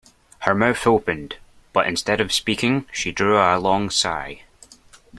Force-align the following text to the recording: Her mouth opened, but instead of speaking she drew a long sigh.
Her 0.39 0.55
mouth 0.55 0.87
opened, 0.87 1.35
but 1.73 1.85
instead 1.85 2.21
of 2.21 2.33
speaking 2.33 2.87
she 2.91 3.11
drew 3.11 3.37
a 3.37 3.59
long 3.59 3.91
sigh. 3.91 4.41